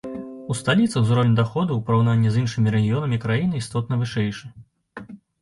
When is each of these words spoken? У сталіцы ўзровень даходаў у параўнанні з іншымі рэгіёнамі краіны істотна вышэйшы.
У 0.51 0.55
сталіцы 0.59 0.95
ўзровень 1.03 1.35
даходаў 1.39 1.75
у 1.81 1.83
параўнанні 1.89 2.31
з 2.33 2.41
іншымі 2.43 2.73
рэгіёнамі 2.77 3.21
краіны 3.27 3.55
істотна 3.65 4.01
вышэйшы. 4.01 4.45